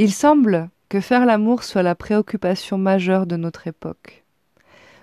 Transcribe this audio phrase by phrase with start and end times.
[0.00, 4.22] Il semble que faire l'amour soit la préoccupation majeure de notre époque.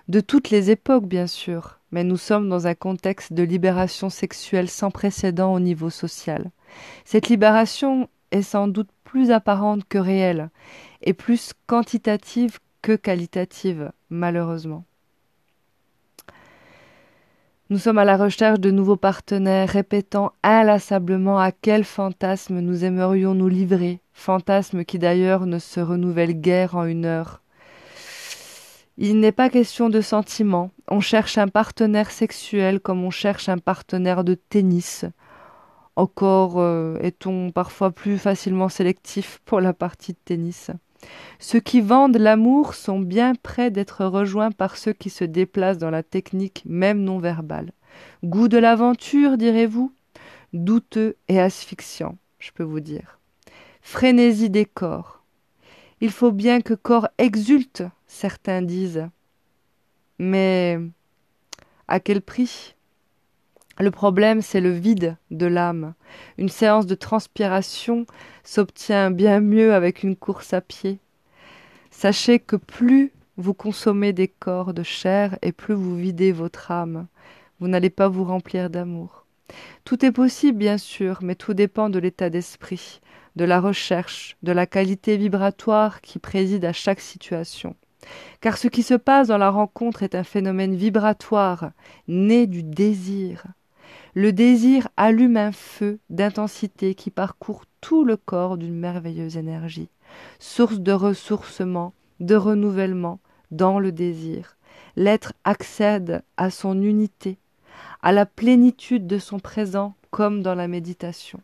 [0.07, 4.69] De toutes les époques, bien sûr, mais nous sommes dans un contexte de libération sexuelle
[4.69, 6.49] sans précédent au niveau social.
[7.03, 10.49] Cette libération est sans doute plus apparente que réelle,
[11.01, 14.85] et plus quantitative que qualitative, malheureusement.
[17.71, 23.33] Nous sommes à la recherche de nouveaux partenaires, répétant inlassablement à quel fantasme nous aimerions
[23.33, 27.41] nous livrer, fantasme qui d'ailleurs ne se renouvelle guère en une heure.
[28.99, 33.57] Il n'est pas question de sentiment, on cherche un partenaire sexuel comme on cherche un
[33.57, 35.05] partenaire de tennis.
[35.95, 40.69] Encore euh, est-on parfois plus facilement sélectif pour la partie de tennis?
[41.39, 45.89] Ceux qui vendent l'amour sont bien près d'être rejoints par ceux qui se déplacent dans
[45.89, 47.71] la technique même non verbale.
[48.23, 49.91] Goût de l'aventure, direz-vous?
[50.53, 53.19] Douteux et asphyxiant, je peux vous dire.
[53.81, 55.21] Frénésie des corps.
[56.01, 59.07] Il faut bien que corps exulte, certains disent.
[60.19, 60.79] Mais
[61.87, 62.74] à quel prix?
[63.79, 65.93] Le problème, c'est le vide de l'âme.
[66.37, 68.05] Une séance de transpiration
[68.43, 70.99] s'obtient bien mieux avec une course à pied.
[71.91, 77.07] Sachez que plus vous consommez des corps de chair et plus vous videz votre âme,
[77.59, 79.25] vous n'allez pas vous remplir d'amour.
[79.83, 83.01] Tout est possible, bien sûr, mais tout dépend de l'état d'esprit,
[83.35, 87.75] de la recherche, de la qualité vibratoire qui préside à chaque situation.
[88.41, 91.71] Car ce qui se passe dans la rencontre est un phénomène vibratoire,
[92.07, 93.45] né du désir.
[94.17, 99.89] Le désir allume un feu d'intensité qui parcourt tout le corps d'une merveilleuse énergie,
[100.39, 103.19] source de ressourcement, de renouvellement
[103.51, 104.55] dans le désir.
[104.95, 107.37] L'être accède à son unité,
[108.01, 111.41] à la plénitude de son présent comme dans la méditation.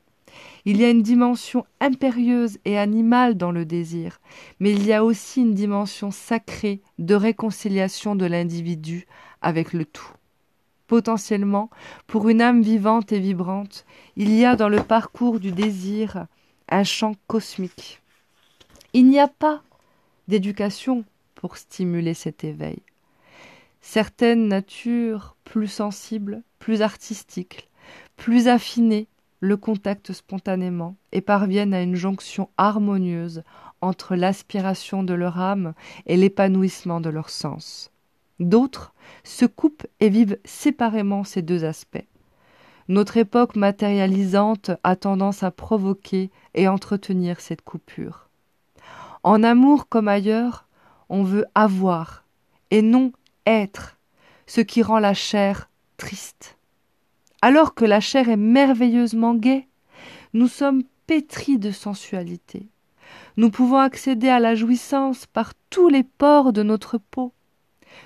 [0.63, 4.21] Il y a une dimension impérieuse et animale dans le désir,
[4.61, 9.07] mais il y a aussi une dimension sacrée de réconciliation de l'individu
[9.41, 10.13] avec le tout
[10.91, 11.69] potentiellement,
[12.05, 13.85] pour une âme vivante et vibrante,
[14.17, 16.25] il y a dans le parcours du désir
[16.67, 18.01] un champ cosmique.
[18.91, 19.63] Il n'y a pas
[20.27, 22.81] d'éducation pour stimuler cet éveil.
[23.79, 27.69] Certaines natures plus sensibles, plus artistiques,
[28.17, 29.07] plus affinées,
[29.39, 33.43] le contactent spontanément et parviennent à une jonction harmonieuse
[33.79, 35.73] entre l'aspiration de leur âme
[36.05, 37.90] et l'épanouissement de leur sens.
[38.41, 38.93] D'autres
[39.23, 42.07] se coupent et vivent séparément ces deux aspects.
[42.87, 48.29] Notre époque matérialisante a tendance à provoquer et entretenir cette coupure.
[49.21, 50.67] En amour comme ailleurs,
[51.07, 52.25] on veut avoir
[52.71, 53.11] et non
[53.45, 53.99] être,
[54.47, 56.57] ce qui rend la chair triste.
[57.43, 59.67] Alors que la chair est merveilleusement gaie,
[60.33, 62.67] nous sommes pétris de sensualité.
[63.37, 67.33] Nous pouvons accéder à la jouissance par tous les pores de notre peau.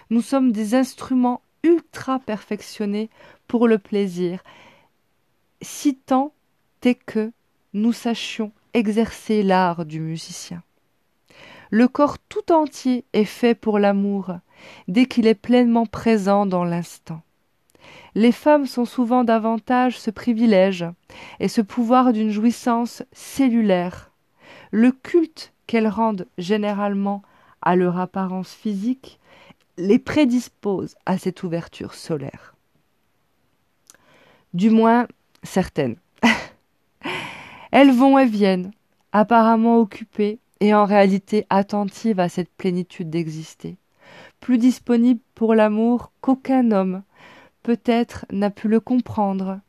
[0.09, 3.09] Nous sommes des instruments ultra perfectionnés
[3.47, 4.44] pour le plaisir,
[5.62, 6.34] si tant
[6.84, 7.31] est que
[7.73, 10.62] nous sachions exercer l'art du musicien.
[11.72, 14.38] Le corps tout entier est fait pour l'amour,
[14.88, 17.22] dès qu'il est pleinement présent dans l'instant.
[18.13, 20.85] Les femmes sont souvent davantage ce privilège
[21.40, 24.12] et ce pouvoir d'une jouissance cellulaire.
[24.72, 27.24] Le culte qu'elles rendent généralement
[27.62, 29.19] à leur apparence physique
[29.78, 32.56] les prédispose à cette ouverture solaire.
[34.53, 35.08] Du moins,
[35.44, 35.97] certaines.
[37.72, 38.72] Elles vont et viennent,
[39.12, 43.75] apparemment occupées et en réalité attentives à cette plénitude d'exister,
[44.40, 47.03] plus disponibles pour l'amour qu'aucun homme,
[47.63, 49.59] peut-être, n'a pu le comprendre.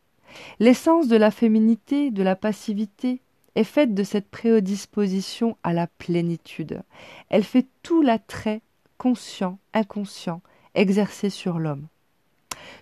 [0.60, 3.20] L'essence de la féminité, de la passivité,
[3.56, 6.82] est faite de cette prédisposition à la plénitude.
[7.30, 8.60] Elle fait tout l'attrait
[8.98, 10.42] conscient, inconscient,
[10.74, 11.88] exercé sur l'homme.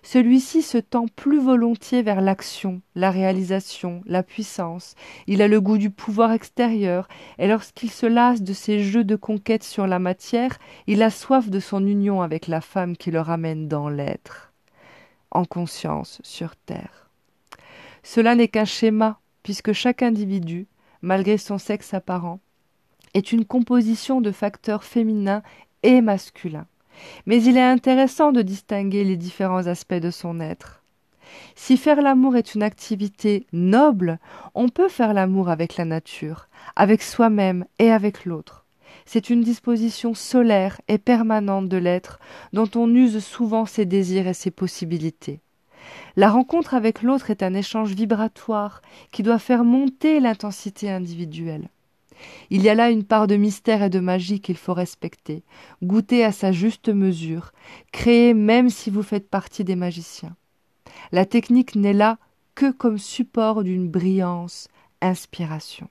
[0.03, 4.95] Celui-ci se tend plus volontiers vers l'action, la réalisation, la puissance.
[5.27, 7.07] Il a le goût du pouvoir extérieur,
[7.37, 10.57] et lorsqu'il se lasse de ses jeux de conquête sur la matière,
[10.87, 14.53] il a soif de son union avec la femme qui le ramène dans l'être,
[15.31, 17.09] en conscience, sur terre.
[18.03, 20.67] Cela n'est qu'un schéma, puisque chaque individu,
[21.01, 22.39] malgré son sexe apparent,
[23.15, 25.41] est une composition de facteurs féminins
[25.85, 26.65] et masculin.
[27.25, 30.81] Mais il est intéressant de distinguer les différents aspects de son être.
[31.55, 34.19] Si faire l'amour est une activité noble,
[34.55, 38.65] on peut faire l'amour avec la nature, avec soi-même et avec l'autre.
[39.05, 42.19] C'est une disposition solaire et permanente de l'être
[42.53, 45.41] dont on use souvent ses désirs et ses possibilités.
[46.15, 51.69] La rencontre avec l'autre est un échange vibratoire qui doit faire monter l'intensité individuelle.
[52.49, 55.43] Il y a là une part de mystère et de magie qu'il faut respecter,
[55.83, 57.51] goûter à sa juste mesure,
[57.91, 60.35] créer même si vous faites partie des magiciens.
[61.11, 62.17] La technique n'est là
[62.55, 64.67] que comme support d'une brillance,
[65.01, 65.89] inspiration.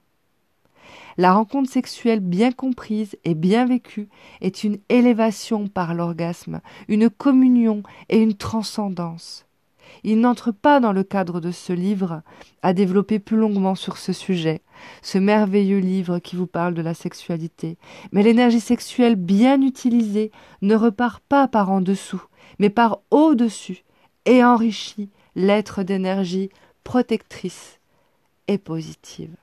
[1.17, 4.09] La rencontre sexuelle bien comprise et bien vécue
[4.41, 9.47] est une élévation par l'orgasme, une communion et une transcendance.
[10.05, 12.23] Il n'entre pas dans le cadre de ce livre
[12.63, 14.61] à développer plus longuement sur ce sujet,
[15.01, 17.79] ce merveilleux livre qui vous parle de la sexualité.
[18.13, 20.31] Mais l'énergie sexuelle bien utilisée
[20.61, 22.23] ne repart pas par en dessous,
[22.59, 23.83] mais par au-dessus,
[24.27, 26.51] et enrichit l'être d'énergie
[26.85, 27.81] protectrice
[28.47, 29.35] et positive.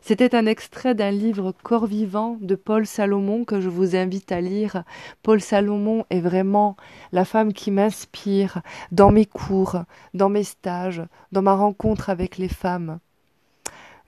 [0.00, 4.40] C'était un extrait d'un livre Corps vivant de Paul Salomon que je vous invite à
[4.40, 4.84] lire.
[5.22, 6.76] Paul Salomon est vraiment
[7.12, 9.76] la femme qui m'inspire dans mes cours,
[10.14, 11.02] dans mes stages,
[11.32, 12.98] dans ma rencontre avec les femmes.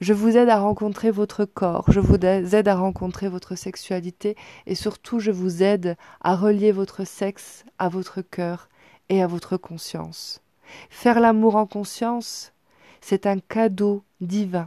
[0.00, 4.34] Je vous aide à rencontrer votre corps, je vous aide à rencontrer votre sexualité
[4.66, 8.70] et surtout je vous aide à relier votre sexe à votre cœur
[9.10, 10.40] et à votre conscience.
[10.88, 12.54] Faire l'amour en conscience,
[13.02, 14.64] c'est un cadeau divin.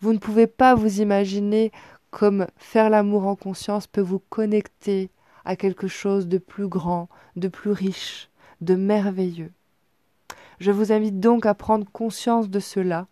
[0.00, 1.72] Vous ne pouvez pas vous imaginer
[2.10, 5.10] comme faire l'amour en conscience peut vous connecter
[5.44, 8.30] à quelque chose de plus grand, de plus riche,
[8.60, 9.52] de merveilleux.
[10.60, 13.06] Je vous invite donc à prendre conscience de cela,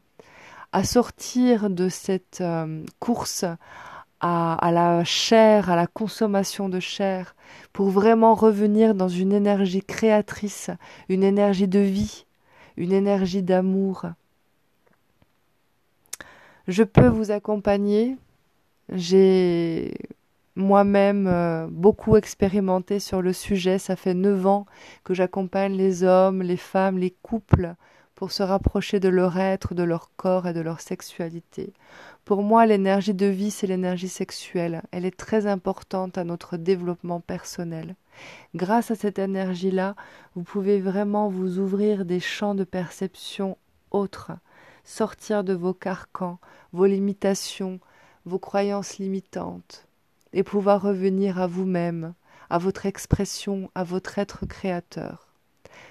[0.73, 3.45] à sortir de cette euh, course
[4.21, 7.35] à, à, la chair, à la consommation de chair,
[7.73, 10.71] pour vraiment revenir dans une énergie créatrice,
[11.09, 12.27] une énergie de vie,
[12.77, 14.07] une énergie d'amour,
[16.69, 18.17] je peux vous accompagner.
[18.93, 19.95] J'ai
[20.57, 23.79] moi-même euh, beaucoup expérimenté sur le sujet.
[23.79, 24.67] Ça fait neuf ans
[25.05, 27.75] que j'accompagne les hommes, les femmes, les couples
[28.15, 31.75] pour se rapprocher de leur être, de leur corps et de leur sexualité.
[32.25, 34.83] Pour moi, l'énergie de vie, c'est l'énergie sexuelle.
[34.91, 37.95] Elle est très importante à notre développement personnel.
[38.55, 39.95] Grâce à cette énergie-là,
[40.35, 43.59] vous pouvez vraiment vous ouvrir des champs de perception
[43.91, 44.33] autres
[44.87, 46.39] sortir de vos carcans,
[46.73, 47.81] vos limitations,
[48.25, 49.87] vos croyances limitantes,
[50.33, 52.15] et pouvoir revenir à vous-même,
[52.49, 55.27] à votre expression, à votre être créateur.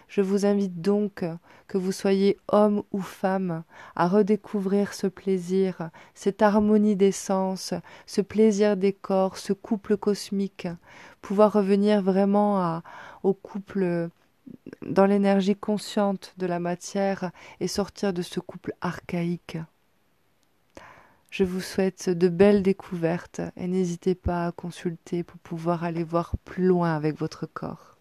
[0.07, 1.25] Je vous invite donc,
[1.67, 3.63] que vous soyez homme ou femme,
[3.95, 7.73] à redécouvrir ce plaisir, cette harmonie des sens,
[8.05, 10.67] ce plaisir des corps, ce couple cosmique,
[11.21, 12.83] pouvoir revenir vraiment à,
[13.23, 14.09] au couple
[14.85, 19.57] dans l'énergie consciente de la matière et sortir de ce couple archaïque.
[21.29, 26.35] Je vous souhaite de belles découvertes et n'hésitez pas à consulter pour pouvoir aller voir
[26.45, 27.94] plus loin avec votre corps.